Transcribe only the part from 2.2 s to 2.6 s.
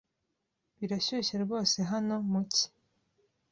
mu